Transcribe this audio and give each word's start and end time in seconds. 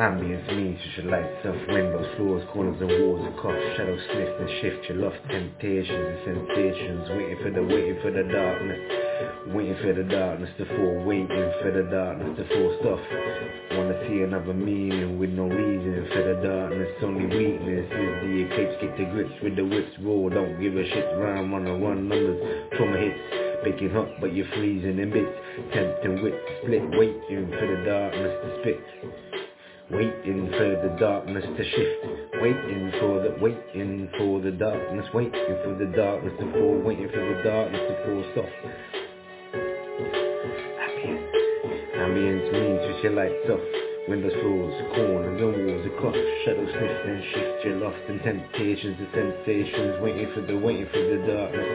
Ambience 0.00 0.48
means 0.56 0.80
you 0.80 0.90
should 0.96 1.12
light 1.12 1.44
off 1.44 1.60
windows, 1.68 2.08
floors, 2.16 2.40
corners 2.54 2.80
and 2.80 2.88
walls 2.88 3.20
of 3.20 3.36
cough 3.36 3.52
Shadows 3.76 4.00
sniff 4.08 4.32
and 4.40 4.48
shift 4.64 4.88
your 4.88 4.96
lost 4.96 5.20
temptations 5.28 5.92
and 5.92 6.48
sensations. 6.48 7.04
Waiting 7.12 7.38
for 7.44 7.50
the, 7.52 7.60
waiting 7.60 8.00
for 8.00 8.08
the 8.08 8.24
darkness 8.24 8.80
Waiting 9.52 9.76
for 9.84 9.92
the 9.92 10.08
darkness 10.08 10.48
to 10.56 10.64
fall, 10.72 11.04
waiting 11.04 11.52
for 11.60 11.68
the 11.68 11.84
darkness 11.92 12.32
to 12.32 12.48
fall. 12.48 12.72
Stuff, 12.80 13.02
wanna 13.76 13.92
see 14.08 14.24
another 14.24 14.54
meaning 14.56 15.18
with 15.20 15.36
no 15.36 15.44
reason 15.44 16.08
For 16.08 16.24
the 16.32 16.48
darkness, 16.48 16.88
only 17.04 17.28
weakness 17.28 17.84
is 17.84 18.14
the 18.24 18.32
eclipse. 18.48 18.80
Get 18.80 18.96
to 18.96 19.04
grips 19.12 19.36
with 19.44 19.56
the 19.56 19.68
whips, 19.68 19.92
roll, 20.00 20.30
don't 20.30 20.56
give 20.56 20.80
a 20.80 20.84
shit. 20.88 21.12
Rhyme 21.20 21.52
Round, 21.52 21.68
run, 21.68 21.82
run, 21.84 22.08
numbers, 22.08 22.40
trauma 22.72 22.96
hits. 22.96 23.20
Baking 23.68 23.92
hot, 23.92 24.08
but 24.18 24.32
you're 24.32 24.48
freezing 24.56 24.96
in 24.96 25.12
bits. 25.12 25.36
Tempting 25.76 26.24
wit, 26.24 26.40
split, 26.64 26.88
waiting 26.96 27.52
for 27.52 27.68
the 27.68 27.84
darkness 27.84 28.32
to 28.40 28.48
spit 28.64 28.80
Waiting 29.90 30.46
for 30.56 30.70
the 30.86 30.96
darkness 31.00 31.44
to 31.44 31.64
shift. 31.64 32.40
Waiting 32.40 32.92
for 33.00 33.26
the, 33.26 33.36
waiting 33.42 34.08
for 34.16 34.40
the 34.40 34.52
darkness. 34.52 35.04
Waiting 35.12 35.56
for 35.64 35.74
the 35.78 35.90
darkness 35.96 36.32
to 36.38 36.52
fall. 36.52 36.78
Waiting 36.78 37.08
for 37.08 37.18
the 37.18 37.42
darkness 37.42 37.80
to 37.90 37.94
fall 38.06 38.24
soft. 38.34 38.54
Ambience. 40.78 41.26
Ambience 41.98 42.52
means 42.52 42.80
switch 42.86 43.02
your 43.02 43.14
lights 43.18 43.50
off. 43.50 43.60
Windows, 44.08 44.32
floors, 44.40 44.74
corners 44.94 45.42
and 45.42 45.66
walls 45.66 45.86
across 45.86 46.16
Shadow 46.44 46.66
sniff 46.70 47.06
and 47.06 47.22
shift. 47.34 47.64
Your 47.64 47.76
lost 47.82 48.02
and 48.08 48.22
temptations 48.22 48.96
and 48.96 49.10
sensations. 49.10 50.00
Waiting 50.00 50.30
for 50.34 50.42
the, 50.42 50.56
waiting 50.56 50.86
for 50.86 51.02
the 51.02 51.18
darkness 51.26 51.69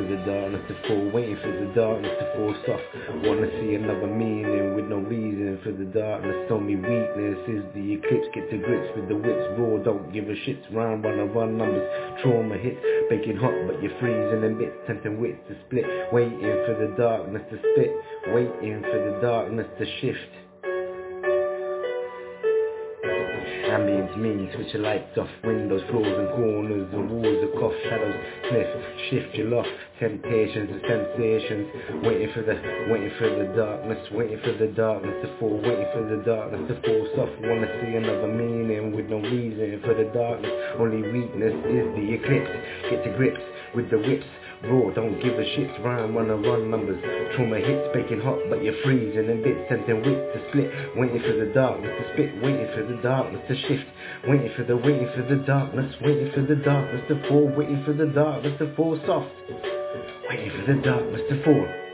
for 0.00 0.08
the 0.08 0.22
darkness 0.24 0.62
to 0.68 0.74
fall 0.88 1.10
Waiting 1.10 1.36
for 1.42 1.52
the 1.52 1.72
darkness 1.74 2.12
to 2.20 2.26
fall 2.36 2.54
soft. 2.64 2.84
Wanna 3.24 3.48
see 3.60 3.74
another 3.74 4.06
meaning 4.06 4.74
with 4.74 4.86
no 4.86 4.98
reason 4.98 5.58
for 5.62 5.72
the 5.72 5.84
darkness. 5.84 6.48
Only 6.50 6.76
weakness 6.76 7.38
is 7.48 7.64
the 7.74 7.94
eclipse. 7.94 8.28
Get 8.32 8.50
to 8.50 8.58
grips 8.58 8.88
with 8.96 9.08
the 9.08 9.16
whips 9.16 9.58
raw. 9.58 9.76
Don't 9.82 10.12
give 10.12 10.28
a 10.28 10.36
shit. 10.44 10.64
Round, 10.72 11.04
wanna 11.04 11.26
run 11.26 11.58
numbers. 11.58 11.84
Trauma 12.22 12.56
hits, 12.56 12.80
baking 13.10 13.36
hot 13.36 13.52
but 13.66 13.82
you're 13.82 13.96
freezing 14.00 14.44
in 14.44 14.56
bits 14.56 14.76
Tempting 14.86 15.20
wits 15.20 15.38
to 15.48 15.56
split. 15.66 15.84
Waiting 16.12 16.56
for 16.64 16.76
the 16.80 16.94
darkness 16.96 17.42
to 17.50 17.58
spit. 17.58 17.92
Waiting 18.32 18.80
for 18.82 18.98
the 18.98 19.18
darkness 19.20 19.66
to 19.78 19.84
shift 20.00 20.32
Ambience 23.70 24.18
means 24.18 24.50
switch 24.56 24.74
your 24.74 24.82
lights 24.82 25.16
off 25.16 25.30
Windows, 25.44 25.82
floors 25.90 26.10
and 26.10 26.28
corners 26.34 26.88
and 26.90 27.08
walls 27.08 27.38
cough 27.54 27.72
Shadows 27.86 28.18
sniff, 28.50 28.66
shift 29.08 29.34
your 29.36 29.46
loft 29.46 29.70
Temptations 30.00 30.70
and 30.74 30.82
sensations. 30.82 31.70
Waiting 32.02 32.32
for 32.34 32.42
the, 32.42 32.58
waiting 32.90 33.14
for 33.14 33.30
the 33.30 33.46
darkness 33.54 34.02
Waiting 34.10 34.40
for 34.42 34.58
the 34.58 34.72
darkness 34.74 35.14
to 35.22 35.38
fall 35.38 35.54
Waiting 35.62 35.86
for 35.94 36.02
the 36.02 36.18
darkness 36.26 36.66
to 36.66 36.74
fall 36.82 37.06
soft. 37.14 37.30
Wanna 37.46 37.70
see 37.78 37.94
another 37.94 38.26
meaning 38.26 38.90
with 38.90 39.06
no 39.06 39.22
reason 39.22 39.78
for 39.86 39.94
the 39.94 40.10
darkness. 40.10 40.50
Only 40.74 41.06
weakness 41.06 41.54
is 41.70 41.86
the 41.94 42.06
eclipse. 42.18 42.50
Get 42.90 43.04
to 43.06 43.14
grips 43.14 43.44
with 43.76 43.88
the 43.90 43.98
whips 43.98 44.26
Raw, 44.62 44.90
don't 44.90 45.20
give 45.22 45.38
a 45.38 45.44
shit, 45.56 45.70
rhyme, 45.82 46.14
wanna 46.14 46.36
run 46.36 46.70
numbers. 46.70 47.00
Trauma 47.34 47.58
hits, 47.58 47.88
baking 47.94 48.20
hot, 48.20 48.38
but 48.50 48.62
you're 48.62 48.76
freezing 48.84 49.30
in 49.30 49.42
bits 49.42 49.60
Tempting 49.68 50.02
wits 50.02 50.20
to 50.34 50.48
split, 50.48 50.70
waiting 50.96 51.22
for 51.22 51.32
the 51.32 51.50
darkness 51.54 51.90
to 51.96 52.12
spit 52.12 52.42
Waiting 52.42 52.68
for 52.74 52.84
the 52.84 53.00
darkness 53.02 53.40
to 53.48 53.56
shift. 53.56 53.86
Waiting 54.28 54.52
for 54.56 54.64
the, 54.64 54.76
waiting 54.76 55.08
for 55.16 55.22
the 55.22 55.42
darkness 55.46 55.94
Waiting 56.02 56.30
for 56.32 56.42
the 56.42 56.56
darkness 56.56 57.02
to 57.08 57.28
fall 57.28 57.48
Waiting 57.56 57.82
for 57.84 57.94
the 57.94 58.06
darkness 58.06 58.58
to 58.58 58.74
fall 58.76 59.00
soft. 59.06 59.32
Waiting 60.28 60.50
for 60.50 60.74
the 60.74 60.82
darkness 60.82 61.22
to 61.30 61.42
fall 61.42 61.89